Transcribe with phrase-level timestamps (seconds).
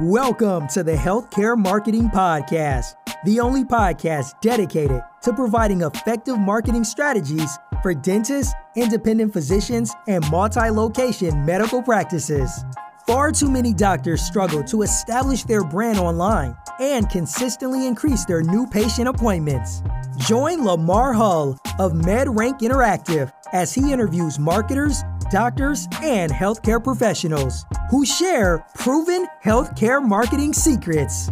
[0.00, 7.56] Welcome to the Healthcare Marketing Podcast, the only podcast dedicated to providing effective marketing strategies
[7.80, 12.64] for dentists, independent physicians, and multi location medical practices.
[13.06, 18.66] Far too many doctors struggle to establish their brand online and consistently increase their new
[18.66, 19.80] patient appointments.
[20.26, 28.04] Join Lamar Hull of MedRank Interactive as he interviews marketers, doctors, and healthcare professionals who
[28.04, 31.30] share proven healthcare marketing secrets.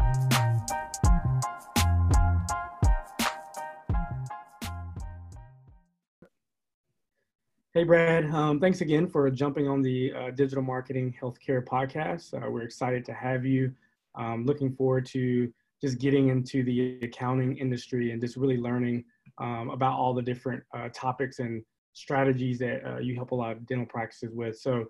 [7.75, 8.27] Hey, Brad.
[8.31, 12.35] Um, thanks again for jumping on the uh, Digital Marketing Healthcare podcast.
[12.35, 13.73] Uh, we're excited to have you.
[14.15, 15.51] Um, looking forward to
[15.81, 19.05] just getting into the accounting industry and just really learning
[19.39, 23.53] um, about all the different uh, topics and strategies that uh, you help a lot
[23.53, 24.59] of dental practices with.
[24.59, 24.87] So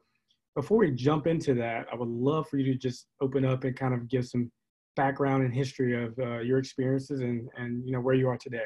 [0.54, 3.76] before we jump into that, I would love for you to just open up and
[3.76, 4.50] kind of give some
[4.96, 8.64] background and history of uh, your experiences and, and you know where you are today.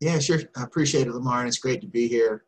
[0.00, 0.40] Yeah, sure.
[0.56, 2.44] I appreciate it, Lamar, and it's great to be here.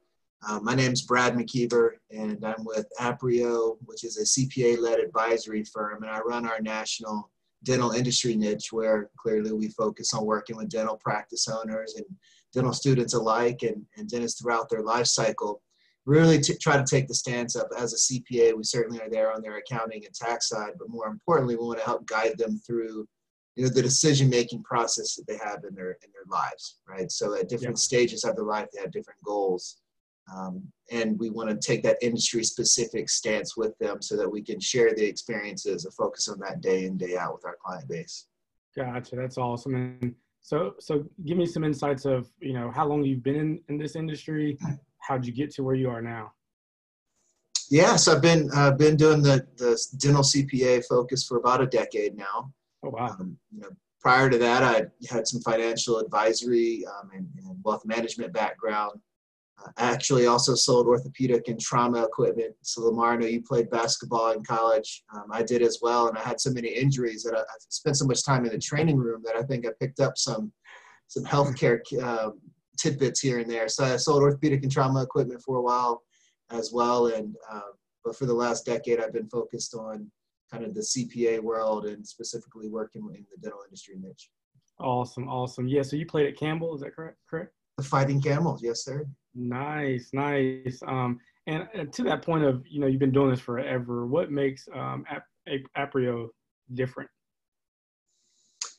[0.46, 5.64] Uh, my name is Brad McKeiver, and I'm with Aprio, which is a CPA-led advisory
[5.64, 7.30] firm, and I run our national
[7.64, 12.06] dental industry niche, where clearly we focus on working with dental practice owners and
[12.52, 15.62] dental students alike and, and dentists throughout their life cycle.
[16.06, 19.32] Really t- try to take the stance of as a CPA, we certainly are there
[19.32, 22.58] on their accounting and tax side, but more importantly, we want to help guide them
[22.66, 23.06] through
[23.56, 27.10] you know the decision making process that they have in their in their lives, right?
[27.10, 27.82] So at different yeah.
[27.82, 29.78] stages of their life, they have different goals.
[30.34, 34.42] Um, and we want to take that industry specific stance with them so that we
[34.42, 37.88] can share the experiences and focus on that day in day out with our client
[37.88, 38.26] base
[38.76, 40.14] gotcha that's awesome and
[40.48, 43.76] so, so give me some insights of you know how long you've been in, in
[43.76, 44.56] this industry.
[45.00, 46.32] How'd you get to where you are now?
[47.70, 51.66] Yeah, so I've been uh, been doing the the dental CPA focus for about a
[51.66, 52.50] decade now.
[52.82, 53.14] Oh wow!
[53.20, 53.68] Um, you know,
[54.00, 58.98] prior to that, I had some financial advisory um, and, and wealth management background.
[59.76, 62.54] I actually also sold orthopedic and trauma equipment.
[62.62, 65.02] So Lamar, I know you played basketball in college.
[65.14, 67.96] Um, I did as well, and I had so many injuries that I, I, spent
[67.96, 70.52] so much time in the training room that I think I picked up some
[71.08, 72.30] some healthcare uh,
[72.78, 73.68] tidbits here and there.
[73.68, 76.02] So I sold orthopedic and trauma equipment for a while
[76.50, 77.72] as well, and uh,
[78.04, 80.10] but for the last decade, I've been focused on
[80.50, 84.30] kind of the CPA world and specifically working in the dental industry niche.
[84.80, 85.68] Awesome, awesome.
[85.68, 85.82] Yeah.
[85.82, 87.18] So you played at Campbell, is that correct?
[87.28, 87.52] Correct.
[87.76, 89.06] The Fighting Camels, yes, sir.
[89.38, 90.82] Nice, nice.
[90.84, 94.06] Um, and, and, to that point of, you know, you've been doing this forever.
[94.06, 95.06] What makes um,
[95.76, 96.28] Aprio
[96.74, 97.08] different?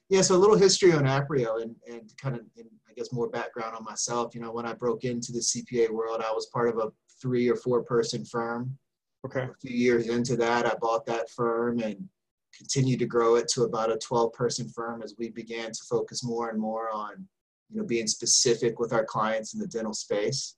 [0.10, 3.30] Yeah, so a little history on Aprio and, and kind of, and I guess, more
[3.30, 4.36] background on myself.
[4.36, 7.48] You know, when I broke into the CPA world, I was part of a three
[7.48, 8.78] or four person firm.
[9.26, 9.44] Okay.
[9.44, 12.10] A few years into that, I bought that firm and
[12.58, 16.24] continued to grow it to about a 12 person firm as we began to focus
[16.24, 17.28] more and more on
[17.70, 20.56] you know, being specific with our clients in the dental space.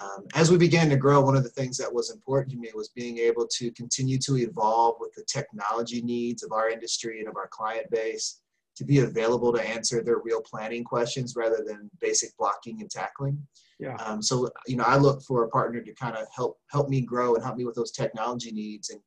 [0.00, 2.70] Um, as we began to grow, one of the things that was important to me
[2.74, 7.28] was being able to continue to evolve with the technology needs of our industry and
[7.28, 8.40] of our client base
[8.76, 13.38] to be available to answer their real planning questions rather than basic blocking and tackling.
[13.78, 13.96] Yeah.
[13.96, 17.00] Um, so, you know, I look for a partner to kind of help help me
[17.00, 19.00] grow and help me with those technology needs and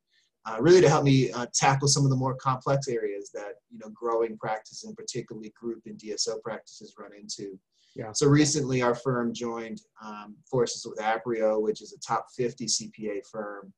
[0.46, 3.78] uh, really to help me uh, tackle some of the more complex areas that you
[3.78, 7.60] know growing practice and particularly group and DSO practices run into.
[7.96, 8.12] Yeah.
[8.14, 13.26] So recently, our firm joined um, forces with Aprio, which is a top 50 CPA
[13.30, 13.74] firm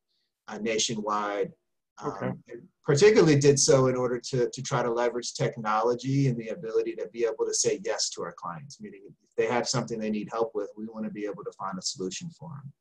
[0.48, 1.52] uh, nationwide.
[2.04, 2.60] Um, okay.
[2.84, 7.08] particularly did so in order to, to try to leverage technology and the ability to
[7.14, 8.82] be able to say yes to our clients.
[8.82, 11.52] Meaning, if they have something they need help with, we want to be able to
[11.52, 12.74] find a solution for them.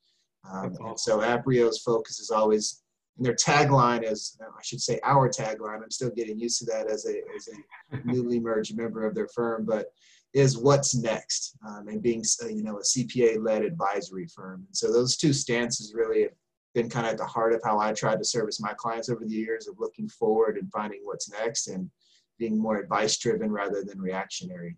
[0.52, 0.86] Um, awesome.
[0.86, 2.82] And so Aprio's focus is always
[3.16, 5.82] and their tagline is I should say our tagline.
[5.82, 9.28] I'm still getting used to that as a as a newly merged member of their
[9.28, 9.86] firm, but
[10.32, 14.64] is what's next um, and being uh, you know a CPA led advisory firm.
[14.66, 16.32] And so those two stances really have
[16.74, 19.24] been kind of at the heart of how I tried to service my clients over
[19.24, 21.90] the years of looking forward and finding what's next and
[22.38, 24.76] being more advice driven rather than reactionary.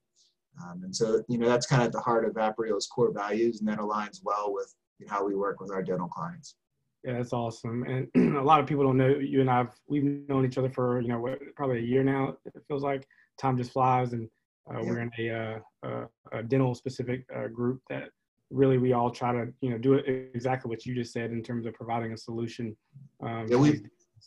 [0.63, 3.61] Um, and so, you know, that's kind of at the heart of Aprio's core values,
[3.61, 4.75] and that aligns well with
[5.09, 6.57] how we work with our dental clients.
[7.05, 7.85] Yeah, that's awesome.
[8.15, 11.01] And a lot of people don't know you and I've we've known each other for
[11.01, 12.37] you know what, probably a year now.
[12.45, 13.07] It feels like
[13.39, 14.29] time just flies, and
[14.71, 14.89] uh, yeah.
[14.89, 18.11] we're in a, uh, a dental specific uh, group that
[18.51, 21.67] really we all try to you know do exactly what you just said in terms
[21.67, 22.77] of providing a solution.
[23.23, 23.81] Um, yeah, we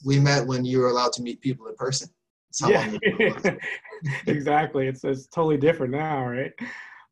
[0.04, 2.10] we met when you were allowed to meet people in person.
[2.68, 2.92] yeah,
[4.27, 4.88] exactly.
[4.88, 6.51] It's it's totally different now, right?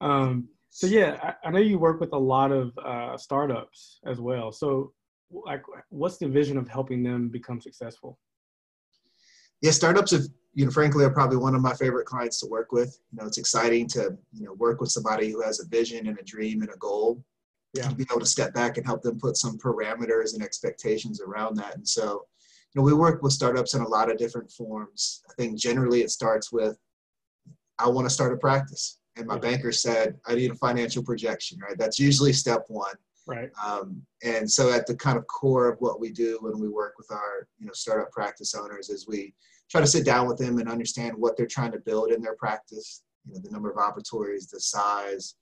[0.02, 4.20] Um, so yeah, I, I, know you work with a lot of uh, startups as
[4.20, 4.52] well.
[4.52, 4.92] So
[5.32, 8.20] like what's the vision of helping them become successful
[9.62, 12.72] Yeah, startups have, you know, frankly, are probably one of my favorite clients to work
[12.72, 13.00] with.
[13.12, 16.20] You know, it's exciting to, you know, work with somebody who has a vision and
[16.20, 17.24] a dream and a goal.
[17.74, 17.88] Yeah.
[17.88, 21.56] And be able to step back and help them put some parameters and expectations around
[21.58, 21.76] that.
[21.76, 22.28] And so,
[22.70, 25.24] you know, we work with startups in a lot of different forms.
[25.28, 26.78] I think generally it starts with,
[27.80, 29.00] I want to start a practice.
[29.16, 31.78] And my banker said, I need a financial projection, right?
[31.78, 32.96] That's usually step one.
[33.26, 33.50] Right.
[33.64, 36.96] Um, and so at the kind of core of what we do when we work
[36.98, 39.34] with our, you know, startup practice owners is we
[39.70, 42.36] try to sit down with them and understand what they're trying to build in their
[42.36, 45.36] practice, you know, the number of operatories, the size,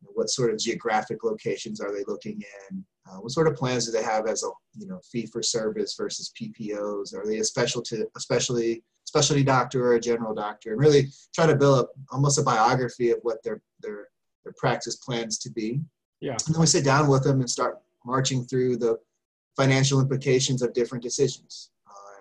[0.00, 3.54] you know, what sort of geographic locations are they looking in, uh, what sort of
[3.54, 7.14] plans do they have as a, you know, fee for service versus PPOs?
[7.14, 10.72] Are they a specialty, especially specialty doctor or a general doctor?
[10.72, 14.08] And really try to build up almost a biography of what their their
[14.44, 15.80] their practice plans to be.
[16.20, 16.36] Yeah.
[16.46, 18.98] And then we sit down with them and start marching through the
[19.56, 21.70] financial implications of different decisions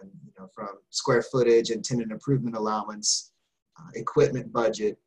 [0.03, 3.31] you know, from square footage and tenant improvement allowance,
[3.79, 4.97] uh, equipment budget,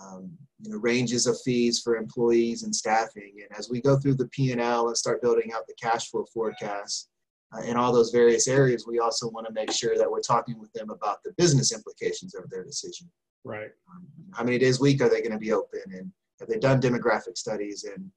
[0.00, 0.30] um,
[0.60, 3.34] you know, ranges of fees for employees and staffing.
[3.42, 7.08] And as we go through the P&L and start building out the cash flow forecast
[7.54, 10.58] uh, in all those various areas, we also want to make sure that we're talking
[10.58, 13.10] with them about the business implications of their decision.
[13.44, 13.70] Right.
[13.90, 15.80] Um, how many days a week are they going to be open?
[15.92, 17.84] And have they done demographic studies?
[17.84, 18.10] And,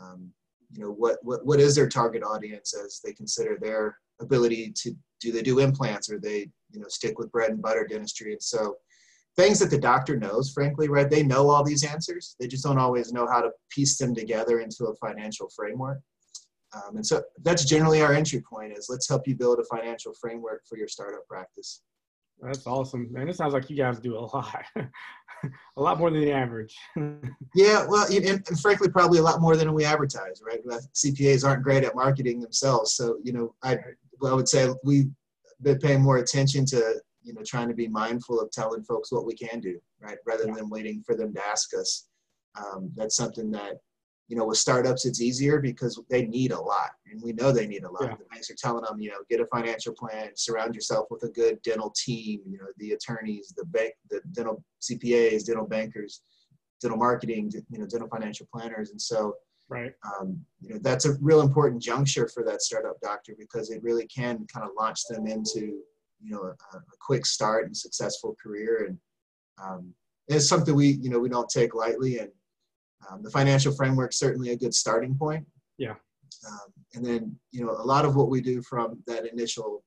[0.00, 0.30] um,
[0.72, 4.94] you know, what, what, what is their target audience as they consider their ability to
[5.20, 8.32] do they do implants or they you know stick with bread and butter dentistry?
[8.32, 8.76] And so
[9.36, 12.36] things that the doctor knows frankly right they know all these answers.
[12.38, 16.00] They just don't always know how to piece them together into a financial framework.
[16.74, 20.12] Um, and so that's generally our entry point is let's help you build a financial
[20.20, 21.82] framework for your startup practice
[22.40, 23.28] that's awesome man.
[23.28, 24.64] It sounds like you guys do a lot.
[25.76, 26.76] A lot more than the average.
[27.54, 30.60] Yeah well and, and, frankly probably a lot more than we advertise right?
[30.94, 33.78] Cpas aren't great at marketing themselves so you know i
[34.26, 35.10] I would say we've
[35.62, 39.26] been paying more attention to you know trying to be mindful of telling folks what
[39.26, 40.54] we can do, right, rather yeah.
[40.54, 42.08] than waiting for them to ask us.
[42.56, 43.74] Um, that's something that
[44.28, 47.66] you know with startups it's easier because they need a lot, and we know they
[47.66, 48.02] need a lot.
[48.04, 48.16] Yeah.
[48.16, 51.28] The banks are telling them, you know, get a financial plan, surround yourself with a
[51.28, 52.42] good dental team.
[52.46, 56.22] You know, the attorneys, the bank, the dental CPAs, dental bankers,
[56.80, 59.34] dental marketing, you know, dental financial planners, and so
[59.68, 59.92] Right.
[60.02, 64.06] Um, you know, that's a real important juncture for that startup doctor because it really
[64.06, 65.82] can kind of launch them into,
[66.20, 68.86] you know, a, a quick start and successful career.
[68.88, 68.98] And
[69.62, 69.94] um,
[70.26, 72.18] it's something we, you know, we don't take lightly.
[72.18, 72.30] And
[73.10, 75.46] um, the financial framework certainly a good starting point.
[75.78, 75.94] Yeah.
[76.46, 79.82] Um, and then, you know, a lot of what we do from that initial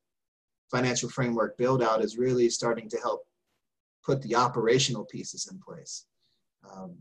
[0.70, 3.26] financial framework build out is really starting to help
[4.04, 6.06] put the operational pieces in place.
[6.72, 6.96] Um,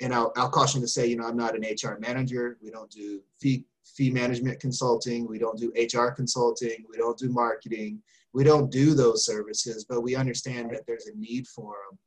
[0.00, 2.58] and I'll, I'll caution to say, you know, I'm not an HR manager.
[2.62, 5.28] We don't do fee, fee management consulting.
[5.28, 6.84] We don't do HR consulting.
[6.90, 8.02] We don't do marketing.
[8.32, 11.98] We don't do those services, but we understand that there's a need for them.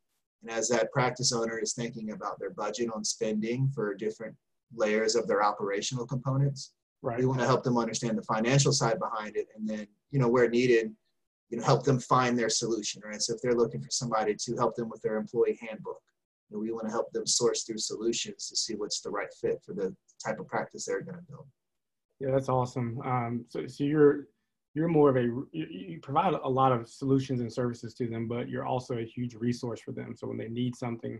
[0.47, 4.33] And as that practice owner is thinking about their budget on spending for different
[4.73, 6.71] layers of their operational components,
[7.01, 7.19] right.
[7.19, 9.47] we want to help them understand the financial side behind it.
[9.55, 10.93] And then, you know, where needed,
[11.49, 13.21] you know, help them find their solution, right?
[13.21, 16.01] So if they're looking for somebody to help them with their employee handbook,
[16.49, 19.61] and we want to help them source through solutions to see what's the right fit
[19.65, 19.93] for the
[20.25, 21.45] type of practice they're going to build.
[22.21, 23.01] Yeah, that's awesome.
[23.03, 24.27] Um, so, so you're
[24.77, 28.47] you're more of a you, provide a lot of solutions and services to them, but
[28.47, 30.15] you're also a huge resource for them.
[30.15, 31.19] So when they need something,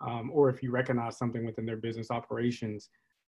[0.00, 2.88] um, or if you recognize something within their business operations,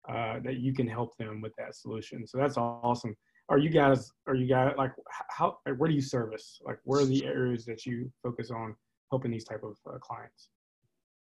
[0.08, 2.28] uh, that you can help them with that solution.
[2.28, 3.16] So that's awesome.
[3.48, 4.12] Are you guys?
[4.28, 4.92] Are you guys like
[5.30, 5.58] how?
[5.76, 6.60] Where do you service?
[6.64, 8.76] Like where are the areas that you focus on
[9.10, 10.48] helping these type of uh, clients?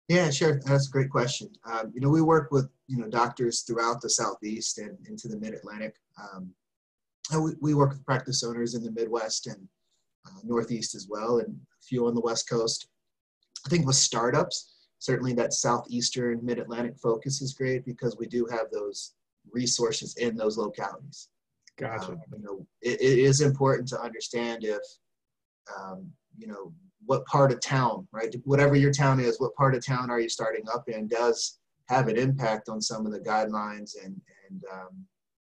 [0.09, 0.61] Yeah, sure.
[0.63, 1.49] That's a great question.
[1.65, 5.39] Um, you know, we work with you know doctors throughout the southeast and into the
[5.39, 5.95] mid Atlantic.
[6.21, 6.53] Um,
[7.35, 9.67] we, we work with practice owners in the Midwest and
[10.25, 12.87] uh, Northeast as well, and a few on the West Coast.
[13.65, 18.45] I think with startups, certainly that southeastern mid Atlantic focus is great because we do
[18.49, 19.13] have those
[19.51, 21.29] resources in those localities.
[21.77, 22.13] Gotcha.
[22.13, 24.81] Um, you know, it, it is important to understand if
[25.77, 26.73] um, you know
[27.05, 28.35] what part of town, right?
[28.43, 32.07] Whatever your town is, what part of town are you starting up in does have
[32.09, 34.19] an impact on some of the guidelines and,
[34.49, 35.05] and um,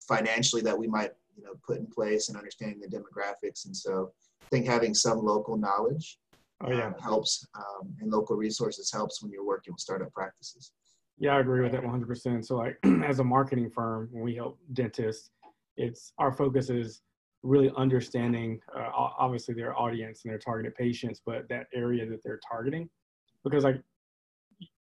[0.07, 3.65] financially that we might you know put in place and understanding the demographics.
[3.65, 4.11] And so
[4.41, 6.19] I think having some local knowledge
[6.63, 6.87] oh, yeah.
[6.87, 10.71] um, helps um, and local resources helps when you're working with startup practices.
[11.17, 12.45] Yeah, I agree with that 100%.
[12.45, 15.29] So like as a marketing firm, when we help dentists,
[15.77, 17.01] it's our focus is
[17.43, 22.39] really understanding uh, obviously their audience and their targeted patients but that area that they're
[22.47, 22.87] targeting
[23.43, 23.81] because like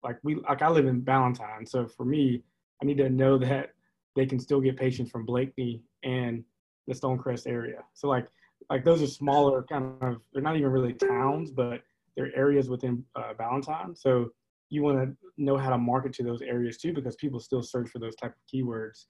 [0.02, 2.42] like we like i live in ballantyne so for me
[2.82, 3.70] i need to know that
[4.16, 6.44] they can still get patients from blakeney and
[6.86, 7.82] the stonecrest area.
[7.94, 8.26] So like
[8.70, 11.82] like those are smaller kind of they're not even really towns but
[12.16, 13.94] they're areas within uh, Ballantyne.
[13.94, 14.30] So
[14.70, 17.88] you want to know how to market to those areas too because people still search
[17.90, 19.04] for those type of keywords.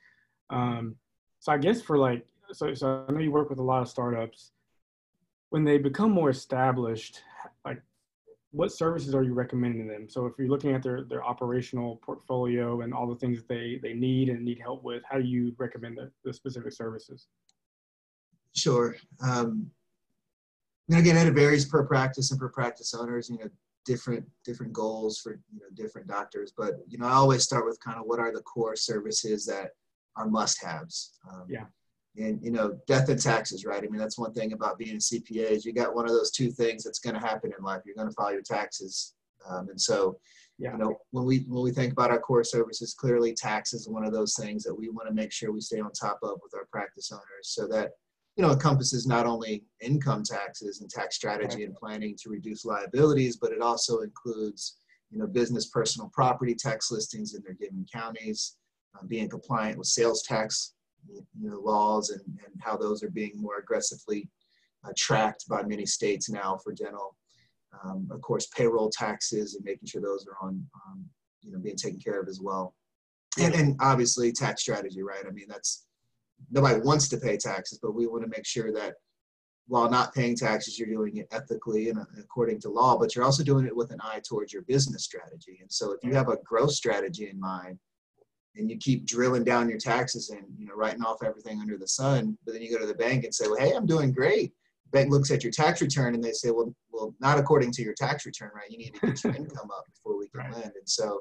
[0.51, 0.97] Um,
[1.41, 3.89] so i guess for like so, so i know you work with a lot of
[3.89, 4.53] startups.
[5.51, 7.23] When they become more established
[7.65, 7.81] like
[8.51, 12.81] what services are you recommending them so if you're looking at their their operational portfolio
[12.81, 15.55] and all the things that they they need and need help with how do you
[15.59, 17.29] recommend the, the specific services
[18.59, 18.97] Sure.
[19.23, 19.71] Um,
[20.89, 23.29] and again, it varies per practice and per practice owners.
[23.29, 23.49] You know,
[23.85, 26.53] different different goals for you know different doctors.
[26.57, 29.73] But you know, I always start with kind of what are the core services that
[30.17, 31.19] are must-haves.
[31.31, 31.65] Um, yeah.
[32.19, 33.83] And you know, death and taxes, right?
[33.83, 36.31] I mean, that's one thing about being a CPA is you got one of those
[36.31, 37.83] two things that's going to happen in life.
[37.85, 39.15] You're going to file your taxes,
[39.49, 40.19] um, and so
[40.59, 40.73] yeah.
[40.73, 44.05] you know when we when we think about our core services, clearly taxes is one
[44.05, 46.55] of those things that we want to make sure we stay on top of with
[46.55, 47.93] our practice owners, so that
[48.37, 53.37] you know, encompasses not only income taxes and tax strategy and planning to reduce liabilities,
[53.37, 54.79] but it also includes,
[55.11, 58.57] you know, business personal property tax listings in their given counties,
[58.95, 60.75] uh, being compliant with sales tax
[61.09, 64.29] you know, laws and, and how those are being more aggressively
[64.85, 67.17] uh, tracked by many states now for dental.
[67.85, 71.05] Um, of course, payroll taxes and making sure those are on, um,
[71.43, 72.75] you know, being taken care of as well.
[73.39, 75.25] And, and obviously tax strategy, right?
[75.27, 75.87] I mean, that's
[76.51, 78.95] nobody wants to pay taxes, but we want to make sure that
[79.67, 83.45] while not paying taxes, you're doing it ethically and according to law, but you're also
[83.45, 85.59] doing it with an eye towards your business strategy.
[85.61, 87.79] And so if you have a growth strategy in mind
[88.59, 91.89] and you keep drilling down your taxes and you know writing off everything under the
[91.89, 94.53] sun, but then you go to the bank and say, well, hey, I'm doing great.
[94.93, 97.95] bank looks at your tax return and they say, well, well, not according to your
[97.95, 98.71] tax return, right?
[98.71, 100.53] You need to get your income up before we can right.
[100.53, 100.73] lend.
[100.77, 101.21] And so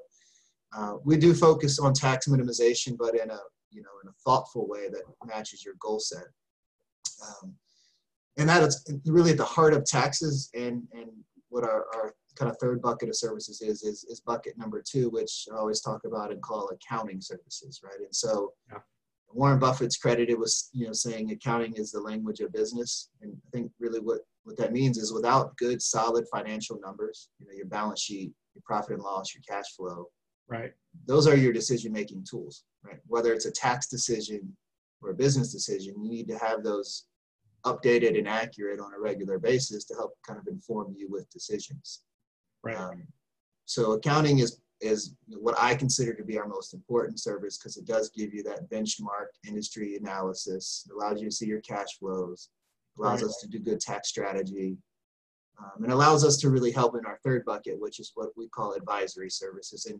[0.75, 3.39] uh, we do focus on tax minimization, but in a
[3.71, 6.25] you know, in a thoughtful way that matches your goal set.
[7.25, 7.53] Um,
[8.37, 11.09] and that is really at the heart of taxes and, and
[11.49, 15.09] what our, our kind of third bucket of services is, is, is bucket number two,
[15.09, 17.99] which I always talk about and call accounting services, right?
[17.99, 18.79] And so yeah.
[19.33, 23.09] Warren Buffett's credited with, you know, saying accounting is the language of business.
[23.21, 27.47] And I think really what, what that means is without good, solid financial numbers, you
[27.47, 30.07] know, your balance sheet, your profit and loss, your cash flow,
[30.47, 30.71] right?
[31.05, 32.99] Those are your decision making tools, right?
[33.07, 34.55] Whether it's a tax decision
[35.01, 37.05] or a business decision, you need to have those
[37.65, 42.03] updated and accurate on a regular basis to help kind of inform you with decisions.
[42.67, 42.77] Right.
[42.77, 43.03] Um,
[43.65, 47.85] so accounting is is what I consider to be our most important service because it
[47.85, 50.87] does give you that benchmark industry analysis.
[50.87, 52.49] It allows you to see your cash flows,
[52.99, 53.29] allows right.
[53.29, 54.77] us to do good tax strategy,
[55.59, 58.47] um, and allows us to really help in our third bucket, which is what we
[58.49, 59.87] call advisory services.
[59.87, 59.99] And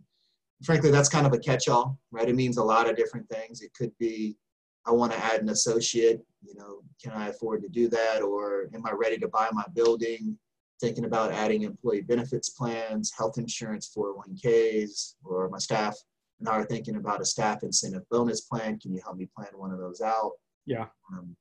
[0.63, 2.29] frankly, that's kind of a catch-all, right?
[2.29, 3.61] It means a lot of different things.
[3.61, 4.37] It could be,
[4.85, 6.21] I want to add an associate.
[6.43, 8.21] You know, can I afford to do that?
[8.21, 10.37] Or am I ready to buy my building?
[10.79, 15.95] Thinking about adding employee benefits plans, health insurance, 401ks, or my staff
[16.39, 18.79] now are thinking about a staff incentive bonus plan.
[18.79, 20.33] Can you help me plan one of those out?
[20.65, 20.85] Yeah.
[21.11, 21.35] Um,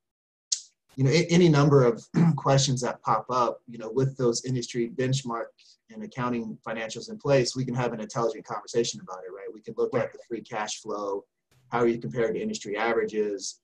[0.96, 2.02] you know, any number of
[2.36, 5.46] questions that pop up, you know, with those industry benchmark
[5.90, 9.52] and accounting financials in place, we can have an intelligent conversation about it, right?
[9.52, 11.24] We can look at the free cash flow,
[11.68, 13.60] how are you compared to industry averages,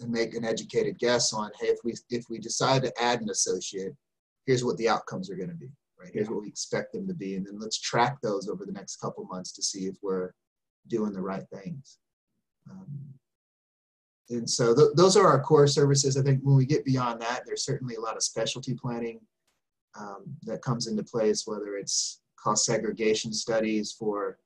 [0.00, 3.30] and make an educated guess on, hey, if we if we decide to add an
[3.30, 3.94] associate,
[4.48, 5.68] here's what the outcomes are going to be,
[6.00, 6.10] right?
[6.10, 8.96] Here's what we expect them to be, and then let's track those over the next
[8.96, 10.32] couple months to see if we're
[10.86, 11.98] doing the right things.
[12.70, 12.86] Um,
[14.30, 16.16] and so th- those are our core services.
[16.16, 19.20] I think when we get beyond that, there's certainly a lot of specialty planning
[20.00, 24.38] um, that comes into place, whether it's cost segregation studies for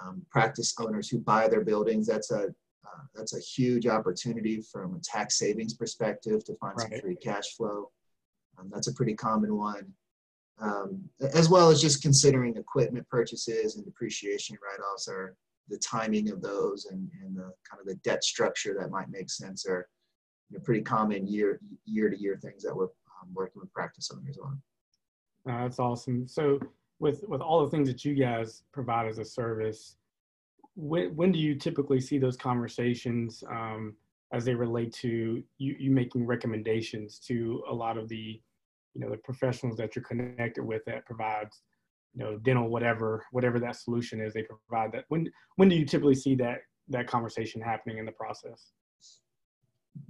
[0.00, 2.06] um, practice owners who buy their buildings.
[2.06, 2.54] That's a
[2.86, 6.90] uh, that's a huge opportunity from a tax savings perspective to find right.
[6.90, 7.90] some free cash flow.
[8.60, 9.86] Um, that's a pretty common one,
[10.60, 11.02] um,
[11.34, 15.36] as well as just considering equipment purchases and depreciation write-offs are
[15.68, 19.30] the timing of those and, and the kind of the debt structure that might make
[19.30, 19.88] sense are
[20.50, 24.10] you know, pretty common year year to year things that we're um, working with practice
[24.12, 24.60] owners on.
[25.48, 26.26] Uh, that's awesome.
[26.26, 26.58] So
[26.98, 29.96] with with all the things that you guys provide as a service,
[30.74, 33.94] when when do you typically see those conversations um,
[34.32, 38.40] as they relate to you, you making recommendations to a lot of the
[38.94, 41.62] you know the professionals that you're connected with that provides
[42.14, 45.84] you know dental whatever whatever that solution is they provide that when when do you
[45.84, 48.72] typically see that that conversation happening in the process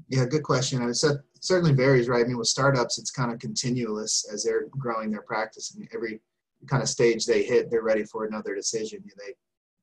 [0.08, 0.82] yeah, good question.
[0.82, 1.02] And it
[1.40, 2.24] certainly varies, right?
[2.24, 5.74] I mean, with startups, it's kind of continuous as they're growing their practice.
[5.74, 6.20] and every
[6.66, 9.02] kind of stage they hit, they're ready for another decision.
[9.04, 9.34] You know, they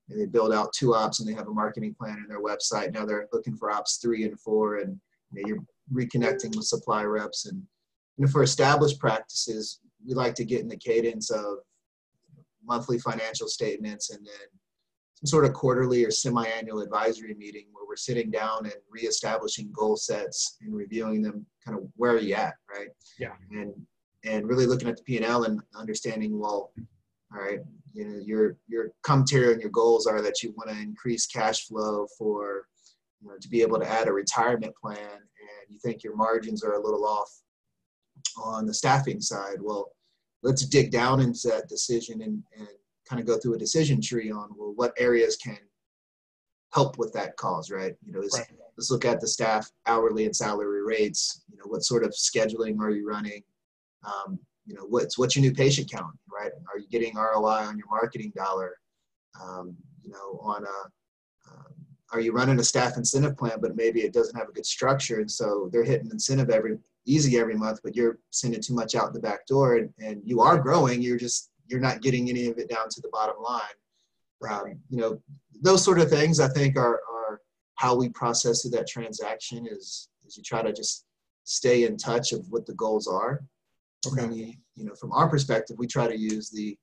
[0.09, 2.93] they build out two ops and they have a marketing plan in their website.
[2.93, 4.99] Now they're looking for ops three and four, and
[5.31, 5.65] you know, you're
[6.05, 7.61] reconnecting with supply reps and
[8.17, 11.57] you know, for established practices, we like to get in the cadence of
[12.65, 14.47] monthly financial statements and then
[15.15, 19.95] some sort of quarterly or semi-annual advisory meeting where we're sitting down and reestablishing goal
[19.95, 22.89] sets and reviewing them kind of where are you at right?
[23.19, 23.33] Yeah.
[23.51, 23.73] And
[24.25, 26.71] and really looking at the p&l and understanding well
[27.33, 27.59] all right
[27.93, 31.67] you know your your commentary and your goals are that you want to increase cash
[31.67, 32.67] flow for
[33.21, 36.63] you know to be able to add a retirement plan and you think your margins
[36.63, 37.41] are a little off
[38.37, 39.91] on the staffing side well
[40.43, 42.67] let's dig down into that decision and, and
[43.07, 45.57] kind of go through a decision tree on well what areas can
[46.73, 47.95] help with that cause right?
[48.03, 48.47] You know right.
[48.77, 52.79] let's look at the staff hourly and salary rates you know what sort of scheduling
[52.79, 53.43] are you running?
[54.05, 56.51] Um, you know what's what's your new patient count right?
[56.71, 58.77] Are you getting roi on your marketing dollar?
[59.41, 61.73] Um, you know on a um,
[62.11, 65.19] are you running a staff incentive plan but maybe it doesn't have a good structure
[65.19, 66.77] and so they're hitting incentive every
[67.07, 70.41] easy every month but you're sending too much out the back door and, and you
[70.41, 73.61] are growing you're just you're not getting any of it down to the bottom line
[74.49, 75.19] um, you know
[75.61, 77.41] those sort of things i think are, are
[77.75, 81.05] how we process through that transaction is is you try to just
[81.43, 83.41] stay in touch of what the goals are
[84.05, 84.23] Okay.
[84.23, 86.77] And you, you know, from our perspective, we try to use the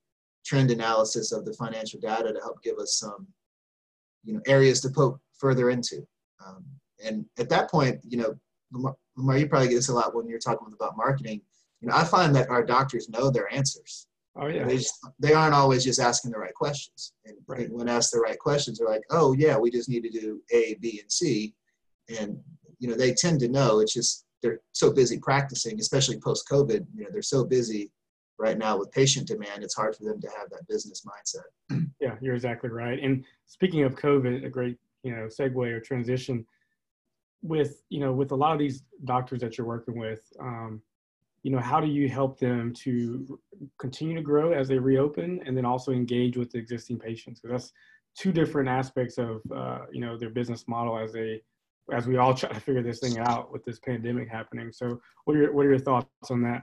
[0.45, 3.26] trend analysis of the financial data to help give us some,
[4.25, 6.07] you know, areas to poke further into.
[6.45, 6.64] Um,
[7.04, 10.38] and at that point, you know, Lamar, you probably get this a lot when you're
[10.38, 11.40] talking about marketing.
[11.80, 14.06] You know, I find that our doctors know their answers.
[14.37, 14.64] Oh yeah.
[14.64, 17.12] They just they aren't always just asking the right questions.
[17.25, 17.71] And right.
[17.71, 20.75] when asked the right questions, they're like, oh yeah, we just need to do A,
[20.80, 21.54] B, and C.
[22.18, 22.38] And
[22.78, 23.80] you know, they tend to know.
[23.80, 26.85] It's just they're so busy practicing, especially post COVID.
[26.94, 27.92] You know, they're so busy
[28.38, 29.62] right now with patient demand.
[29.62, 31.80] It's hard for them to have that business mindset.
[32.00, 32.99] Yeah, you're exactly right.
[33.00, 36.44] And speaking of COVID, a great you know segue or transition
[37.44, 40.20] with you know with a lot of these doctors that you're working with.
[40.40, 40.82] Um,
[41.42, 43.38] you know, how do you help them to
[43.78, 47.40] continue to grow as they reopen, and then also engage with the existing patients?
[47.40, 47.72] Because that's
[48.16, 51.42] two different aspects of uh, you know their business model as they
[51.92, 54.72] as we all try to figure this thing out with this pandemic happening.
[54.72, 56.62] So, what are your what are your thoughts on that?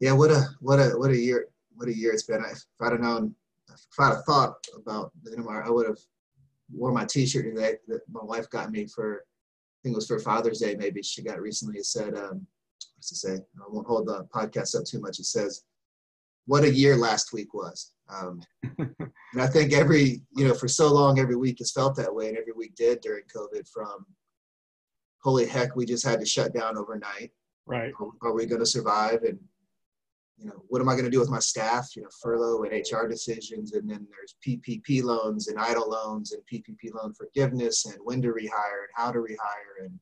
[0.00, 2.42] Yeah, what a what a what a year what a year it's been.
[2.50, 3.34] If I'd have known,
[3.68, 5.98] if I'd have thought about the NMR, I would have
[6.72, 9.24] wore my T-shirt that my wife got me for.
[9.88, 10.76] Think it was for Father's Day.
[10.76, 11.78] Maybe she got recently.
[11.78, 12.46] It said, um,
[12.96, 15.18] "What's it say?" I won't hold the podcast up too much.
[15.18, 15.64] It says,
[16.44, 18.42] "What a year last week was." Um,
[18.78, 22.28] and I think every, you know, for so long, every week has felt that way,
[22.28, 23.66] and every week did during COVID.
[23.66, 24.04] From
[25.22, 27.32] holy heck, we just had to shut down overnight.
[27.64, 27.90] Right.
[27.98, 29.22] Are, are we going to survive?
[29.22, 29.38] And
[30.40, 31.96] you know, what am I going to do with my staff?
[31.96, 36.42] You know, furlough and HR decisions, and then there's PPP loans and EIDL loans and
[36.52, 39.84] PPP loan forgiveness and when to rehire and how to rehire.
[39.84, 39.98] And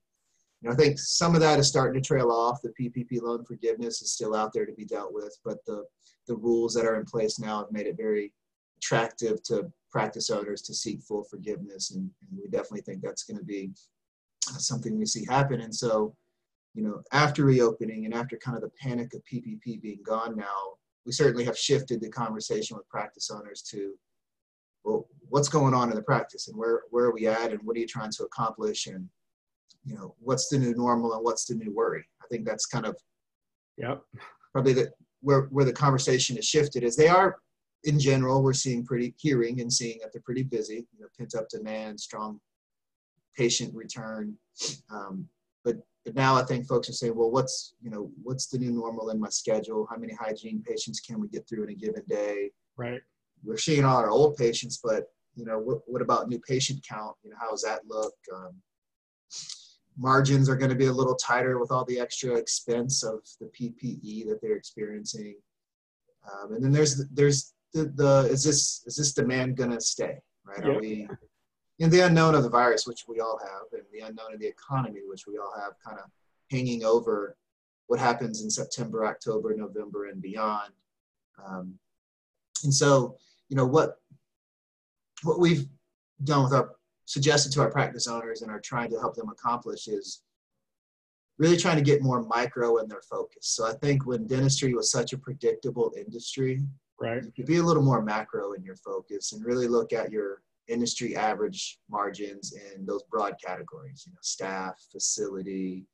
[0.61, 2.61] you know, I think some of that is starting to trail off.
[2.63, 5.85] The PPP loan forgiveness is still out there to be dealt with, but the
[6.27, 8.33] the rules that are in place now have made it very
[8.79, 11.93] attractive to practice owners to seek full forgiveness.
[11.93, 13.71] And, and we definitely think that's going to be
[14.51, 15.61] uh, something we see happen.
[15.61, 16.15] And so,
[16.77, 20.75] you know, after reopening and after kind of the panic of PPP being gone now,
[21.07, 23.95] we certainly have shifted the conversation with practice owners to,
[24.85, 27.77] well, what's going on in the practice and where, where are we at and what
[27.77, 29.09] are you trying to accomplish and,
[29.85, 32.05] you know, what's the new normal and what's the new worry?
[32.23, 32.97] I think that's kind of
[33.79, 34.03] yep.
[34.53, 37.37] probably the, where where the conversation has shifted is they are
[37.85, 41.35] in general we're seeing pretty hearing and seeing that they're pretty busy you know pent
[41.35, 42.39] up demand strong
[43.37, 44.37] patient return
[44.91, 45.29] um,
[45.65, 48.71] but but now i think folks are saying well what's you know what's the new
[48.71, 49.87] normal in my schedule?
[49.91, 52.51] How many hygiene patients can we get through in a given day?
[52.77, 53.01] Right.
[53.45, 57.15] We're seeing all our old patients but you know what, what about new patient count?
[57.23, 58.15] You know how does that look?
[58.35, 58.55] Um,
[59.99, 63.47] margins are going to be a little tighter with all the extra expense of the
[63.47, 65.37] PPE that they're experiencing.
[66.31, 70.19] Um, and then there's there's the, the is this is this demand going to stay
[70.47, 70.65] right?
[70.65, 71.09] Are we
[71.79, 74.47] in the unknown of the virus, which we all have, and the unknown of the
[74.47, 76.11] economy, which we all have, kind of
[76.51, 77.37] hanging over
[77.87, 80.73] what happens in September, October, November, and beyond.
[81.45, 81.79] Um,
[82.65, 83.17] and so,
[83.49, 83.97] you know what
[85.23, 85.67] what we've
[86.25, 86.73] done with our
[87.07, 90.23] suggested to our practice owners and are trying to help them accomplish is
[91.39, 93.47] really trying to get more micro in their focus.
[93.47, 96.63] So I think when dentistry was such a predictable industry,
[97.01, 100.11] right, you could be a little more macro in your focus and really look at
[100.11, 105.85] your industry average margins in those broad categories, you know, staff, facility,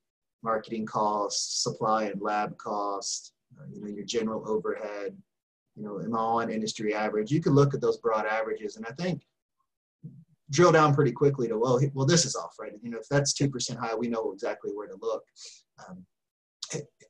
[0.42, 5.16] marketing costs, supply and lab cost, uh, you know, your general overhead,
[5.76, 7.30] you know, am I on industry average?
[7.30, 8.76] You could look at those broad averages.
[8.76, 9.22] And I think
[10.52, 13.32] drill down pretty quickly to well well this is off right you know if that's
[13.32, 15.24] 2% high we know exactly where to look
[15.88, 16.04] um,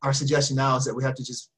[0.03, 1.51] our suggestion now is that we have to just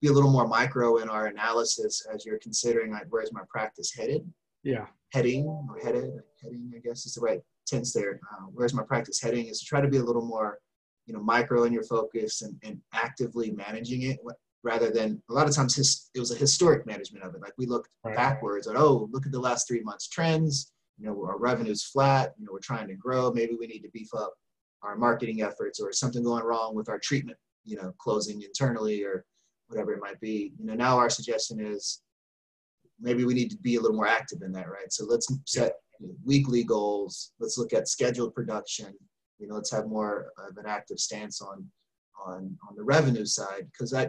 [0.00, 3.92] be a little more micro in our analysis as you're considering like where's my practice
[3.92, 4.30] headed
[4.62, 4.86] yeah.
[5.12, 8.20] Heading or headed heading i guess is the right tense there.
[8.32, 9.20] Uh, where's my practice?
[9.20, 10.58] Heading is to try to be a little more
[11.06, 14.18] you know micro in your focus and, and actively managing it
[14.62, 17.40] rather than a lot of times his, it was a historic management of it.
[17.40, 18.14] Like we looked right.
[18.14, 20.72] backwards at oh look at the last three months trends.
[20.98, 22.34] You know our revenue's flat.
[22.38, 23.32] You know we're trying to grow.
[23.32, 24.34] Maybe we need to beef up
[24.82, 29.24] our marketing efforts or something going wrong with our treatment you know closing internally or
[29.68, 30.52] whatever it might be.
[30.58, 32.02] You know now our suggestion is
[33.00, 34.92] maybe we need to be a little more active in that right?
[34.92, 35.72] So let's set
[36.24, 37.32] weekly goals.
[37.38, 38.94] Let's look at scheduled production.
[39.38, 41.66] You know let's have more of an active stance on
[42.26, 44.08] on on the revenue side because i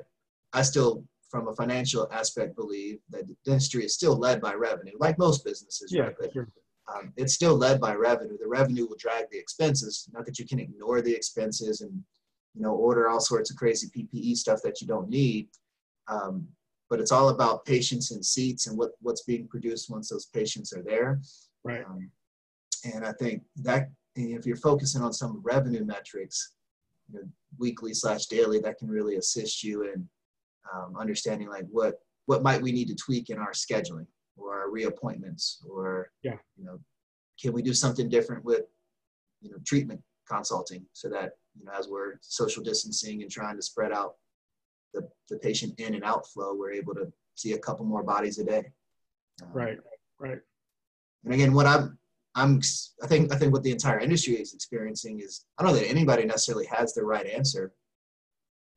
[0.54, 5.18] i still from a financial aspect believe that dentistry is still led by revenue like
[5.18, 6.16] most businesses yeah, right?
[6.20, 6.48] but sure.
[6.94, 8.38] um, it's still led by revenue.
[8.38, 10.10] The revenue will drag the expenses.
[10.12, 12.04] Not that you can ignore the expenses and
[12.54, 15.48] you know order all sorts of crazy ppe stuff that you don't need.
[16.10, 16.48] Um,
[16.92, 20.74] but it's all about patients and seats and what what's being produced once those patients
[20.74, 21.22] are there.
[21.64, 21.86] Right.
[21.86, 22.12] Um,
[22.94, 26.56] and i think that if you're focusing on some revenue metrics,
[27.08, 27.26] you know,
[27.58, 30.08] weekly slash daily, that can really assist you in
[30.74, 34.70] um, understanding like what what might we need to tweak in our scheduling or our
[34.70, 36.36] reappointments or yeah.
[36.58, 36.78] you know
[37.42, 38.64] can we do something different with
[39.42, 43.62] you know treatment consulting so that you know as we're social distancing and trying to
[43.62, 44.16] spread out
[44.94, 48.44] the, the patient in and outflow we're able to see a couple more bodies a
[48.44, 48.64] day
[49.42, 49.78] um, right
[50.20, 50.40] right
[51.26, 51.98] and again what i'm
[52.36, 52.62] I'm
[53.04, 55.90] I think I think what the entire industry is experiencing is I don't know that
[55.90, 57.74] anybody necessarily has the right answer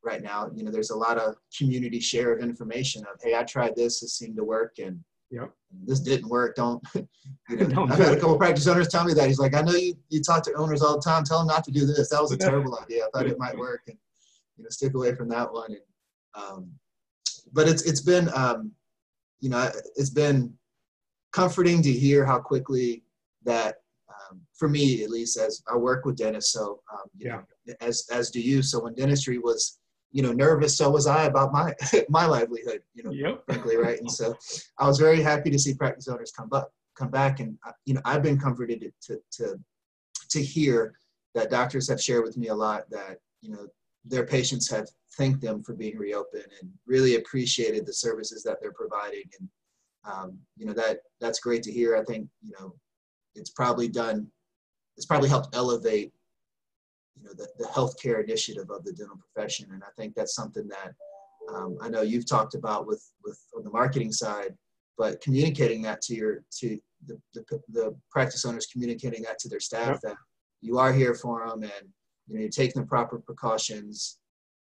[0.02, 0.50] right now.
[0.54, 4.00] You know, there's a lot of community share of information of hey, I tried this,
[4.00, 4.98] this seemed to work, and
[5.30, 5.52] yep.
[5.84, 6.56] this didn't work.
[6.56, 7.06] Don't you
[7.50, 7.66] know?
[7.68, 9.94] don't I've had a couple practice owners tell me that he's like, I know you
[10.08, 11.22] you talk to owners all the time.
[11.22, 12.10] Tell them not to do this.
[12.10, 13.04] That was a terrible idea.
[13.04, 13.96] I thought it might work, and
[14.56, 15.70] you know, stick away from that one.
[15.70, 15.80] And
[16.34, 16.70] um,
[17.52, 18.72] but it's it's been um,
[19.40, 20.54] you know it's been
[21.32, 23.02] comforting to hear how quickly
[23.44, 23.76] that
[24.08, 27.42] um, for me at least as I work with dentists, so um, yeah.
[27.66, 28.62] Know, as as do you.
[28.62, 29.78] So when dentistry was
[30.12, 31.74] you know nervous, so was I about my
[32.08, 32.82] my livelihood.
[32.94, 33.42] You know, yep.
[33.46, 33.98] frankly, right.
[33.98, 34.36] And so
[34.78, 37.94] I was very happy to see practice owners come back come back, and uh, you
[37.94, 39.58] know I've been comforted to to
[40.30, 40.94] to hear
[41.34, 43.66] that doctors have shared with me a lot that you know
[44.04, 48.72] their patients have thanked them for being reopened and really appreciated the services that they're
[48.72, 49.48] providing and
[50.04, 52.74] um, you know that that's great to hear i think you know
[53.34, 54.26] it's probably done,
[54.96, 56.12] it's probably helped elevate,
[57.16, 59.68] you know, the, the healthcare initiative of the dental profession.
[59.72, 60.92] And I think that's something that
[61.52, 64.54] um, I know you've talked about with, with on the marketing side,
[64.96, 69.60] but communicating that to your, to the, the, the practice owners, communicating that to their
[69.60, 70.00] staff yep.
[70.02, 70.16] that
[70.60, 71.88] you are here for them and,
[72.26, 74.18] you know, you're taking the proper precautions.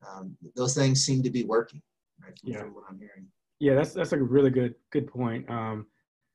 [0.08, 1.82] Um, those things seem to be working,
[2.22, 2.38] right?
[2.38, 2.60] From, yeah.
[2.60, 3.26] From what I'm hearing.
[3.58, 5.48] Yeah, that's that's a really good good point.
[5.50, 5.86] Um,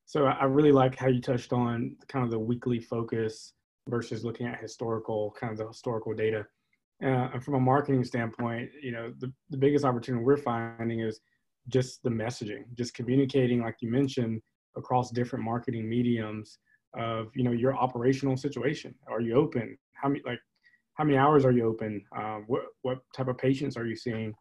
[0.05, 3.53] so I really like how you touched on kind of the weekly focus
[3.89, 6.45] versus looking at historical kind of the historical data.
[7.03, 11.19] Uh, and from a marketing standpoint, you know, the, the biggest opportunity we're finding is
[11.67, 14.41] just the messaging, just communicating, like you mentioned,
[14.77, 16.59] across different marketing mediums
[16.97, 18.95] of, you know, your operational situation.
[19.09, 19.77] Are you open?
[19.93, 20.39] How many, like,
[20.95, 22.01] how many hours are you open?
[22.17, 24.33] Uh, what, what type of patients are you seeing?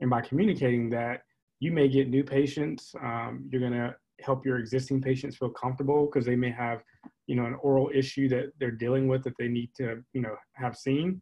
[0.00, 1.22] And by communicating that,
[1.60, 2.94] you may get new patients.
[3.02, 6.82] Um, you're going to help your existing patients feel comfortable because they may have
[7.26, 10.34] you know an oral issue that they're dealing with that they need to you know
[10.54, 11.20] have seen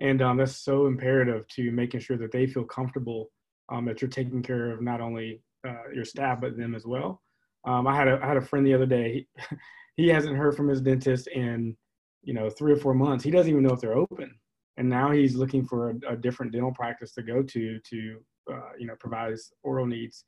[0.00, 3.30] and um, that's so imperative to making sure that they feel comfortable
[3.70, 7.22] um, that you're taking care of not only uh, your staff but them as well
[7.64, 9.56] um, I, had a, I had a friend the other day he,
[10.04, 11.76] he hasn't heard from his dentist in
[12.22, 14.34] you know three or four months he doesn't even know if they're open.
[14.78, 18.16] And now he's looking for a, a different dental practice to go to to
[18.50, 20.24] uh, you know provide his oral needs.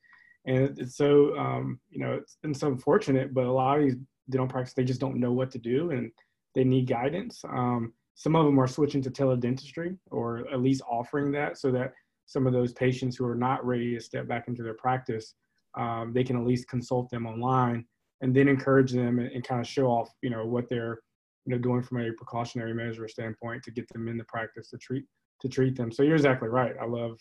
[0.46, 3.96] And it's so um, you know it's so unfortunate but a lot of these
[4.30, 6.10] dental practices they just don't know what to do and
[6.54, 7.42] they need guidance.
[7.48, 11.92] Um, some of them are switching to teledentistry or at least offering that so that
[12.26, 15.34] some of those patients who are not ready to step back into their practice
[15.76, 17.84] um, they can at least consult them online
[18.20, 21.00] and then encourage them and, and kind of show off you know what they're
[21.46, 24.78] you know doing from a precautionary measure standpoint to get them in the practice to
[24.78, 25.04] treat
[25.40, 27.18] to treat them so you're exactly right i love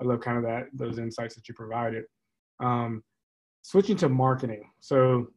[0.00, 2.04] i love kind of that those insights that you provided
[2.60, 3.02] um,
[3.62, 4.70] switching to marketing.
[4.80, 5.28] So,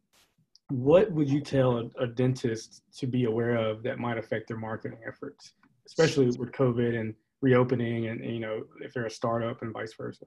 [0.69, 4.58] what would you tell a, a, dentist to be aware of that might affect their
[4.58, 5.54] marketing efforts,
[5.88, 9.93] especially with COVID and reopening, and, and you know if they're a startup and vice
[9.97, 10.25] versa?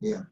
[0.00, 0.22] Yeah.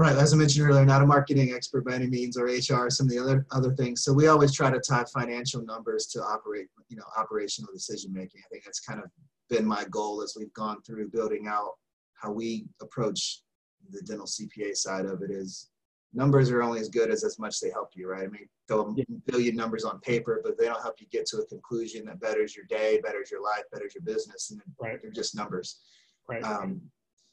[0.00, 3.04] Right, as I mentioned earlier, not a marketing expert by any means, or HR, some
[3.04, 4.02] of the other other things.
[4.02, 8.40] So we always try to tie financial numbers to operate, you know, operational decision making.
[8.40, 9.10] I think that's kind of
[9.50, 11.72] been my goal as we've gone through building out
[12.14, 13.42] how we approach
[13.90, 15.68] the dental CPA side of it is
[16.14, 18.24] numbers are only as good as as much they help you, right?
[18.24, 21.42] I mean, throw a billion numbers on paper, but they don't help you get to
[21.42, 24.98] a conclusion that betters your day, betters your life, betters your business, and right.
[25.02, 25.80] they're just numbers.
[26.26, 26.42] Right.
[26.42, 26.80] Um,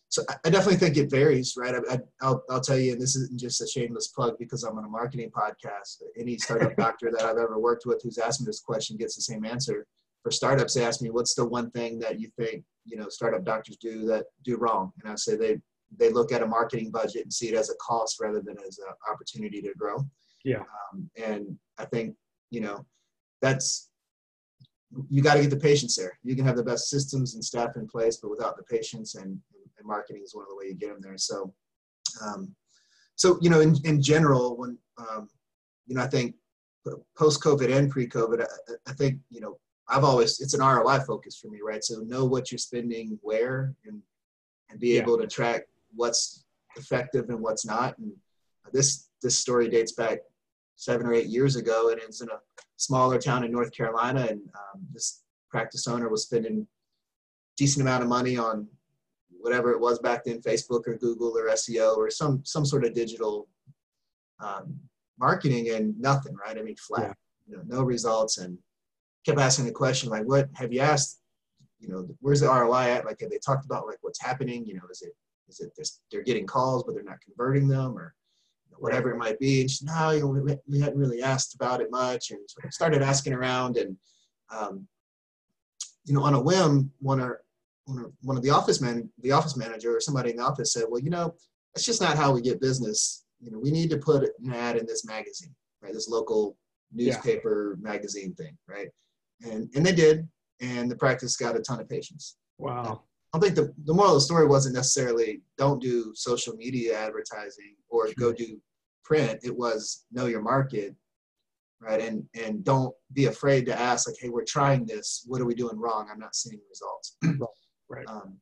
[0.10, 1.76] so I definitely think it varies, right?
[1.76, 4.86] I, will I'll tell you, and this isn't just a shameless plug because I'm on
[4.86, 6.02] a marketing podcast.
[6.17, 9.22] Any startup doctor that I've ever worked with who's asked me this question gets the
[9.22, 9.86] same answer.
[10.24, 13.43] For startups, they ask me, "What's the one thing that you think you know startup
[13.43, 15.58] doctors do that do wrong?" And I say they
[15.98, 18.80] they look at a marketing budget and see it as a cost rather than as
[18.80, 20.06] an opportunity to grow.
[20.43, 20.63] Yeah.
[20.93, 22.15] Um, and I think
[22.50, 22.86] you know
[23.41, 23.89] that's
[25.10, 26.17] you got to get the patients there.
[26.24, 29.38] You can have the best systems and staff in place, but without the patients and
[29.77, 31.17] and marketing is one of the way you get them there.
[31.17, 31.53] So,
[32.23, 32.55] um,
[33.15, 35.29] so you know, in, in general, when um,
[35.85, 36.35] you know, I think
[37.17, 40.99] post COVID and pre COVID, I, I, think you know, I've always it's an ROI
[40.99, 41.83] focus for me, right?
[41.83, 44.01] So know what you're spending where, and
[44.69, 45.01] and be yeah.
[45.01, 45.63] able to track
[45.95, 47.97] what's effective and what's not.
[47.97, 48.11] And
[48.73, 50.19] this this story dates back
[50.75, 52.39] seven or eight years ago, and it's in a
[52.77, 56.67] smaller town in North Carolina, and um, this practice owner was spending
[57.57, 58.67] decent amount of money on
[59.47, 62.93] whatever it was back then, Facebook or Google or SEO or some some sort of
[62.93, 63.47] digital
[64.41, 64.77] um,
[65.17, 66.57] marketing and nothing, right?
[66.57, 67.15] I mean, flat,
[67.47, 67.51] yeah.
[67.51, 68.57] you know, no results, and
[69.25, 71.21] kept asking the question like, "What have you asked?
[71.79, 73.05] You know, where's the ROI at?
[73.05, 74.65] Like, have they talked about like what's happening?
[74.65, 75.13] You know, is it
[75.47, 75.71] is it
[76.12, 78.13] they're getting calls but they're not converting them or
[78.79, 81.79] whatever it might be?" And she, no, you know, we, we hadn't really asked about
[81.79, 83.95] it much, and so started asking around and.
[84.49, 84.88] Um,
[86.05, 87.41] you know, on a whim, one or
[87.88, 91.02] one of the office man, the office manager or somebody in the office said, well,
[91.02, 91.34] you know,
[91.73, 93.26] that's just not how we get business.
[93.39, 95.93] You know, we need to put an ad in this magazine, right?
[95.93, 96.58] This local
[96.91, 97.91] newspaper yeah.
[97.91, 98.89] magazine thing, right?
[99.43, 100.28] And and they did,
[100.60, 102.38] and the practice got a ton of patients.
[102.58, 103.04] Wow.
[103.34, 107.76] I think the, the moral of the story wasn't necessarily don't do social media advertising
[107.89, 108.60] or go do
[109.04, 109.39] print.
[109.43, 110.95] It was know your market,
[111.80, 112.02] right?
[112.02, 115.23] And and don't be afraid to ask like, hey, we're trying this.
[115.28, 116.10] What are we doing wrong?
[116.12, 117.17] I'm not seeing results.
[117.89, 118.06] Right.
[118.08, 118.38] Um,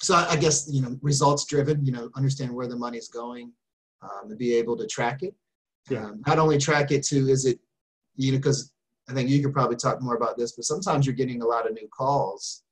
[0.00, 1.84] so I, I, guess you know results driven.
[1.84, 3.52] You know, understand where the money is going,
[4.02, 5.34] um, and be able to track it.
[5.90, 6.06] Yeah.
[6.06, 7.58] Um, not only track it to is it,
[8.16, 8.72] you know, because
[9.08, 11.66] I think you could probably talk more about this, but sometimes you're getting a lot
[11.66, 12.62] of new calls,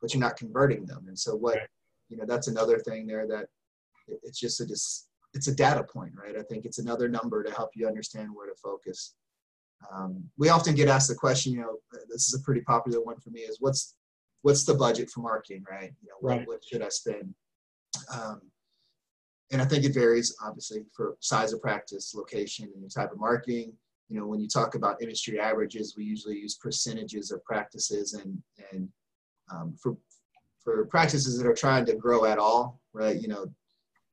[0.00, 1.04] but you're not converting them.
[1.08, 1.68] And so what, right.
[2.08, 3.46] you know, that's another thing there that
[4.08, 6.36] it, it's just a just it's a data point, right?
[6.38, 9.14] I think it's another number to help you understand where to focus.
[9.92, 11.78] Um, we often get asked the question, you know,
[12.10, 13.94] this is a pretty popular one for me, is what's
[14.42, 15.92] what's the budget for marketing, right?
[16.02, 16.48] You know, what, right.
[16.48, 17.34] what should I spend?
[18.12, 18.40] Um,
[19.52, 23.20] and I think it varies, obviously, for size of practice, location, and the type of
[23.20, 23.72] marketing.
[24.08, 28.42] You know, when you talk about industry averages, we usually use percentages of practices, and
[28.72, 28.88] and
[29.50, 29.96] um, for
[30.62, 33.20] for practices that are trying to grow at all, right?
[33.20, 33.46] You know,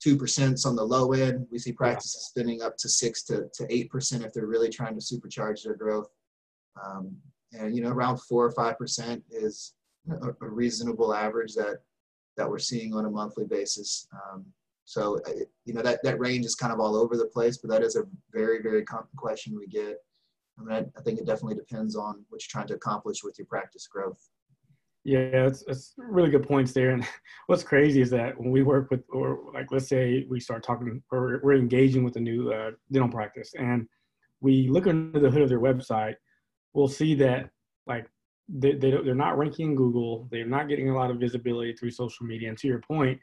[0.02, 1.48] two percent on the low end.
[1.52, 5.00] We see practices spending up to six to to eight percent if they're really trying
[5.00, 6.10] to supercharge their growth.
[6.84, 7.16] Um,
[7.54, 9.74] and you know, around four or five percent is
[10.12, 11.78] a, a reasonable average that
[12.38, 14.08] that we're seeing on a monthly basis.
[14.14, 14.46] Um,
[14.86, 15.20] so
[15.66, 17.96] you know that that range is kind of all over the place, but that is
[17.96, 19.98] a very very common question we get.
[20.58, 23.38] I mean, I, I think it definitely depends on what you're trying to accomplish with
[23.38, 24.30] your practice growth.
[25.06, 26.92] Yeah, it's, it's really good points there.
[26.92, 27.08] And
[27.48, 31.02] what's crazy is that when we work with, or like, let's say we start talking,
[31.12, 33.88] or we're engaging with a new uh, dental practice, and
[34.42, 36.16] we look under the hood of their website,
[36.74, 37.50] we'll see that
[37.88, 38.10] like
[38.58, 40.28] they, they they're not ranking in Google.
[40.32, 42.50] They're not getting a lot of visibility through social media.
[42.50, 43.20] And to your point,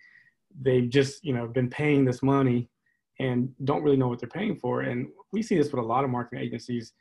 [0.60, 2.68] they've just you know been paying this money
[3.18, 4.82] and don't really know what they're paying for.
[4.82, 6.92] And we see this with a lot of marketing agencies.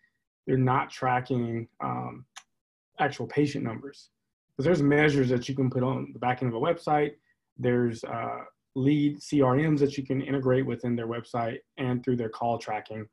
[0.47, 2.25] They're not tracking um,
[2.99, 4.09] actual patient numbers
[4.51, 7.15] because there's measures that you can put on the back end of a website.
[7.57, 8.39] There's uh,
[8.75, 13.07] lead CRMs that you can integrate within their website and through their call tracking,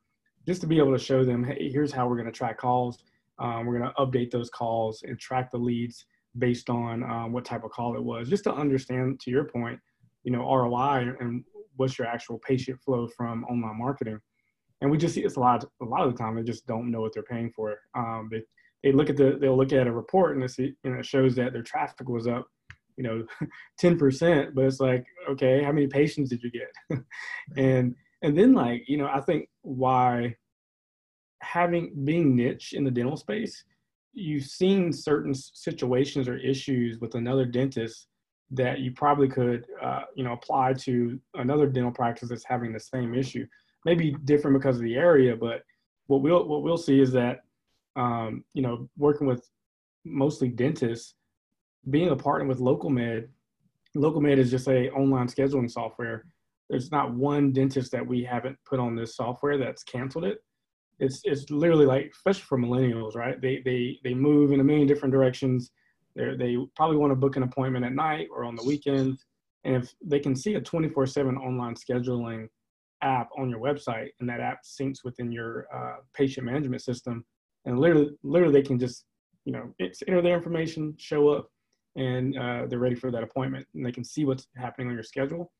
[0.47, 3.03] just to be able to show them, hey, here's how we're going to track calls
[3.43, 6.07] um, we're going to update those calls and track the leads
[6.39, 9.79] based on um, what type of call it was, just to understand, to your point,
[10.25, 11.45] you know, ROI and
[11.77, 14.19] what's your actual patient flow from online marketing.
[14.81, 15.65] And we just see it's a lot.
[15.81, 17.77] A lot of the time, they just don't know what they're paying for.
[17.95, 18.43] Um, they
[18.83, 20.43] they look at the they'll look at a report and
[20.85, 22.49] know, it shows that their traffic was up,
[22.97, 23.25] you know,
[23.79, 24.55] ten percent.
[24.55, 26.99] But it's like, okay, how many patients did you get?
[27.57, 30.35] and and then like you know, I think why
[31.53, 33.65] having being niche in the dental space,
[34.15, 38.09] you've seen certain situations or issues with another dentist
[38.51, 42.81] that you probably could, uh, you know, apply to another dental practice that's having the
[42.81, 43.47] same issue.
[43.85, 45.63] Maybe different because of the area, but
[46.07, 47.41] what we'll what we'll see is that,
[47.97, 49.49] um, you know, working with
[50.05, 51.15] mostly dentists,
[51.91, 53.29] being a partner with LocalMed,
[53.97, 56.25] LocalMed is just a online scheduling software.
[56.71, 60.43] There's not one dentist that we haven't put on this software that's canceled it.
[61.03, 63.41] It's it's literally like, especially for millennials, right?
[63.41, 65.73] They they they move in a million different directions.
[66.15, 69.27] They they probably want to book an appointment at night or on the weekends,
[69.65, 72.47] and if they can see a 24/7 online scheduling
[73.03, 77.25] app on your website, and that app syncs within your uh, patient management system,
[77.65, 79.05] and literally literally they can just
[79.45, 81.49] you know it's enter their information, show up,
[81.97, 85.03] and uh, they're ready for that appointment, and they can see what's happening on your
[85.03, 85.51] schedule.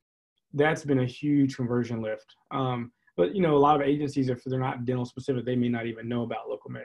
[0.55, 2.37] That's been a huge conversion lift.
[2.53, 5.69] Um, but you know, a lot of agencies, if they're not dental specific, they may
[5.69, 6.85] not even know about LocalMed.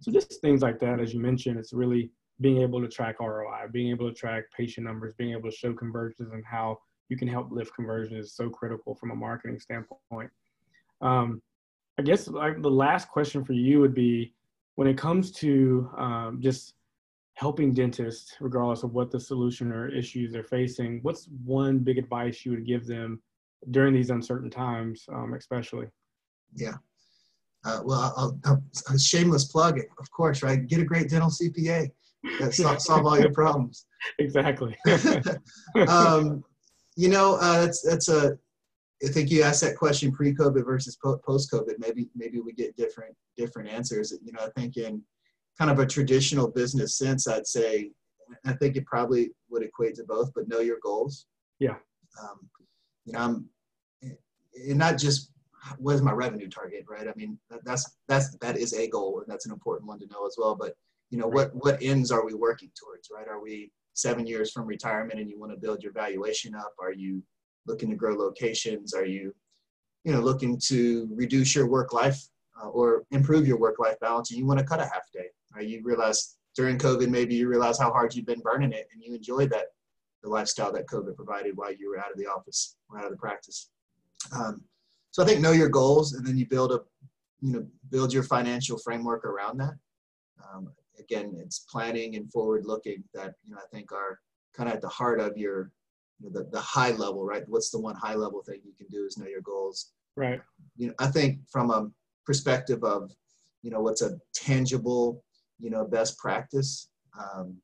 [0.00, 3.68] So just things like that, as you mentioned, it's really being able to track ROI,
[3.72, 7.28] being able to track patient numbers, being able to show conversions and how you can
[7.28, 10.30] help lift conversion is so critical from a marketing standpoint.
[11.00, 11.40] Um,
[11.98, 14.34] I guess like the last question for you would be
[14.74, 16.74] when it comes to um, just
[17.34, 22.44] helping dentists, regardless of what the solution or issues they're facing, what's one big advice
[22.44, 23.20] you would give them
[23.70, 25.86] during these uncertain times, um, especially?
[26.54, 26.74] Yeah.
[27.64, 28.62] Uh, well, I'll, I'll,
[28.94, 30.66] a shameless plug, of course, right?
[30.66, 31.90] Get a great dental CPA.
[32.38, 33.86] That solve, solve all your problems.
[34.18, 34.76] Exactly.
[35.88, 36.44] um,
[36.96, 38.38] you know, uh, that's that's a.
[39.04, 41.74] I think you asked that question pre-COVID versus post-COVID.
[41.78, 44.16] Maybe maybe we get different different answers.
[44.24, 45.02] You know, I think in
[45.58, 47.90] kind of a traditional business sense, I'd say
[48.44, 51.26] I think it probably would equate to both, but know your goals.
[51.58, 51.76] Yeah.
[52.20, 52.48] Um,
[53.06, 53.48] you know, I'm
[54.02, 55.30] and not just
[55.78, 57.08] what is my revenue target, right?
[57.08, 60.26] I mean, that's that's that is a goal, and that's an important one to know
[60.26, 60.54] as well.
[60.54, 60.74] But
[61.10, 63.28] you know, what what ends are we working towards, right?
[63.28, 66.74] Are we seven years from retirement and you want to build your valuation up?
[66.78, 67.22] Are you
[67.66, 68.92] looking to grow locations?
[68.92, 69.34] Are you,
[70.04, 72.20] you know, looking to reduce your work life
[72.62, 75.26] uh, or improve your work life balance and you want to cut a half day?
[75.54, 75.66] Right?
[75.66, 79.14] You realize during COVID, maybe you realize how hard you've been burning it and you
[79.14, 79.68] enjoyed that
[80.22, 83.10] the lifestyle that COVID provided while you were out of the office or out of
[83.10, 83.70] the practice.
[84.34, 84.62] Um,
[85.10, 86.80] so I think know your goals and then you build a,
[87.40, 89.74] you know, build your financial framework around that.
[90.44, 94.18] Um, again, it's planning and forward looking that, you know, I think are
[94.54, 95.70] kind of at the heart of your,
[96.18, 97.44] you know, the, the high level, right?
[97.46, 99.92] What's the one high level thing you can do is know your goals.
[100.16, 100.40] Right.
[100.76, 101.90] You know, I think from a
[102.24, 103.12] perspective of,
[103.62, 105.22] you know, what's a tangible,
[105.58, 106.88] you know, best practice.
[107.18, 107.56] Um,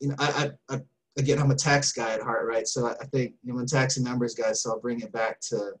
[0.00, 0.80] you know, I, I, I,
[1.18, 2.66] again, I'm a tax guy at heart, right?
[2.66, 5.40] So I, think, you know, I'm tax and numbers guy, so I'll bring it back
[5.48, 5.72] to,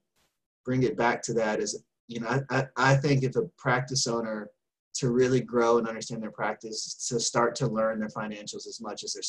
[0.64, 4.06] bring it back to that is, you know, I, I, I think if a practice
[4.06, 4.50] owner
[4.94, 9.04] to really grow and understand their practice, to start to learn their financials as much
[9.04, 9.22] as their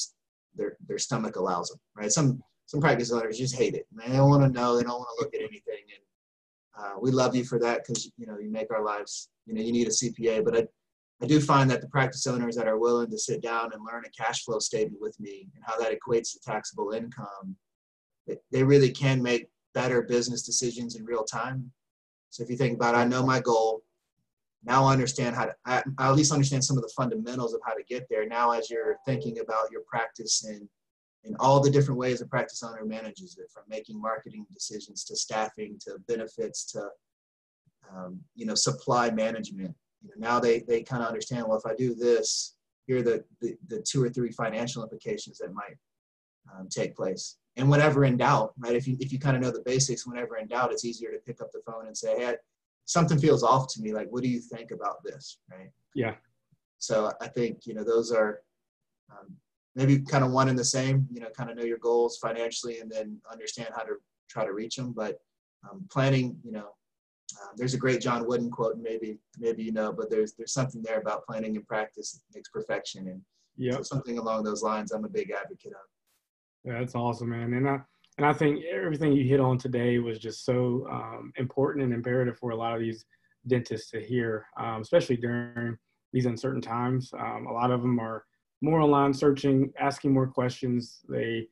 [0.55, 1.79] their, their stomach allows them.
[1.95, 2.11] Right?
[2.11, 3.85] Some some practice owners just hate it.
[3.91, 4.77] They don't want to know.
[4.77, 5.83] They don't want to look at anything.
[5.93, 9.29] And uh, we love you for that because you know you make our lives.
[9.45, 10.67] You know you need a CPA, but I
[11.21, 14.05] I do find that the practice owners that are willing to sit down and learn
[14.05, 17.55] a cash flow statement with me and how that equates to taxable income,
[18.51, 21.71] they really can make better business decisions in real time.
[22.31, 23.83] So if you think about, it, I know my goal,
[24.63, 27.61] now I understand how to I, I at least understand some of the fundamentals of
[27.65, 30.67] how to get there now as you're thinking about your practice and
[31.23, 35.15] and all the different ways a practice owner manages it from making marketing decisions to
[35.15, 36.89] staffing to benefits to
[37.91, 41.65] um, you know supply management you know, now they they kind of understand well if
[41.65, 42.55] i do this
[42.87, 45.77] here are the, the, the two or three financial implications that might
[46.53, 49.51] um, take place and whenever in doubt right if you if you kind of know
[49.51, 52.35] the basics whenever in doubt it's easier to pick up the phone and say hey
[52.85, 53.93] something feels off to me.
[53.93, 55.39] Like, what do you think about this?
[55.49, 55.71] Right.
[55.95, 56.15] Yeah.
[56.77, 58.41] So I think, you know, those are
[59.11, 59.35] um,
[59.75, 62.79] maybe kind of one and the same, you know, kind of know your goals financially
[62.79, 63.93] and then understand how to
[64.29, 64.93] try to reach them.
[64.93, 65.19] But
[65.69, 66.69] um, planning, you know,
[67.57, 70.81] there's a great John Wooden quote, and maybe maybe you know, but there's there's something
[70.81, 73.21] there about planning and practice makes perfection, and
[73.57, 74.91] yeah, so something along those lines.
[74.91, 75.87] I'm a big advocate of.
[76.63, 77.53] Yeah, that's awesome, man.
[77.53, 77.79] And I
[78.17, 82.37] and I think everything you hit on today was just so um, important and imperative
[82.37, 83.05] for a lot of these
[83.47, 85.77] dentists to hear, um, especially during
[86.13, 87.11] these uncertain times.
[87.17, 88.25] Um, a lot of them are
[88.61, 90.99] more online searching, asking more questions.
[91.09, 91.47] They,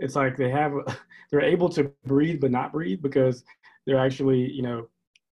[0.00, 0.72] it's like they have,
[1.30, 3.44] they're able to breathe but not breathe because
[3.86, 4.88] they're actually, you know,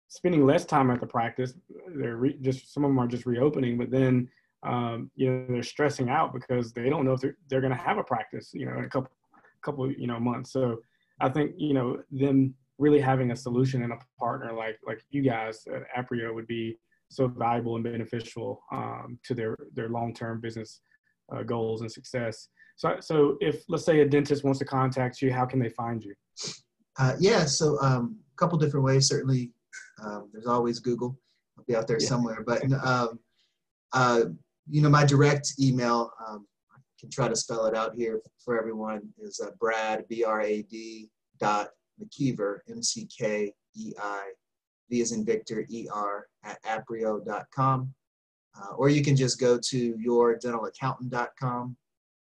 [0.08, 1.54] spending less time at the practice.
[1.94, 4.28] They're re- just some of them are just reopening, but then
[4.62, 7.82] um, you know they're stressing out because they don't know if they're, they're going to
[7.82, 9.10] have a practice, you know, in a couple
[9.64, 10.52] couple you know months.
[10.52, 10.80] So
[11.20, 15.22] I think you know them really having a solution and a partner like like you
[15.22, 16.76] guys at Aprio would be
[17.08, 20.80] so valuable and beneficial um, to their their long term business
[21.34, 22.48] uh, goals and success.
[22.76, 26.02] So so if let's say a dentist wants to contact you, how can they find
[26.02, 26.14] you?
[26.98, 29.06] Uh, yeah, so um, a couple different ways.
[29.08, 29.52] Certainly,
[30.02, 31.18] um, there's always Google.
[31.56, 32.08] I'll be out there yeah.
[32.08, 33.18] somewhere, but um,
[33.92, 34.24] uh,
[34.68, 38.58] you know, my direct email, um, I can try to spell it out here for
[38.58, 41.08] everyone, is uh, Brad, B-R-A-D
[41.38, 41.70] dot
[42.02, 44.30] McKeiver, M-C-K-E-I,
[44.90, 47.94] V as in Victor, E-R, at aprio.com.
[48.58, 51.76] Uh, or you can just go to yourdentalaccountant.com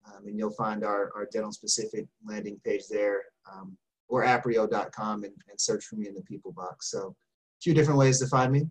[0.06, 3.76] um, and you'll find our, our dental specific landing page there um,
[4.08, 6.92] or aprio.com and, and, search for me in the people box.
[6.92, 7.16] So
[7.62, 8.68] few different ways to find me.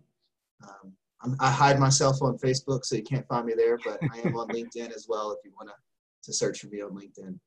[0.63, 4.35] Um, i hide myself on Facebook, so you can't find me there, but I am
[4.35, 5.75] on LinkedIn as well if you want to,
[6.23, 7.37] to search for me on LinkedIn.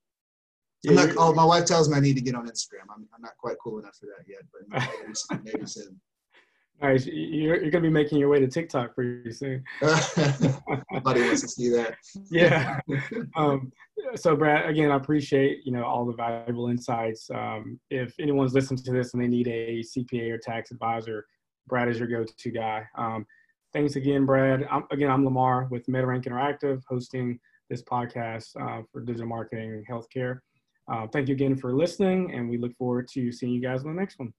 [0.88, 2.90] I'm not, oh, my wife tells me I need to get on Instagram.
[2.95, 4.90] I'm, I'm not quite cool enough for that yet, but
[5.30, 6.01] maybe, maybe soon.
[6.81, 7.07] Nice.
[7.07, 9.62] You're, you're going to be making your way to TikTok pretty soon.
[10.93, 11.95] Nobody wants to see that.
[12.31, 12.81] yeah.
[13.37, 13.73] Um,
[14.16, 17.31] so, Brad, again, I appreciate you know all the valuable insights.
[17.33, 21.25] Um, if anyone's listening to this and they need a CPA or tax advisor,
[21.68, 22.85] Brad is your go-to guy.
[22.97, 23.27] Um,
[23.73, 24.66] thanks again, Brad.
[24.70, 27.39] I'm, again, I'm Lamar with MedRank Interactive, hosting
[27.70, 30.41] this podcast uh, for digital marketing and healthcare.
[30.93, 33.95] Uh, thank you again for listening, and we look forward to seeing you guys on
[33.95, 34.33] the next one.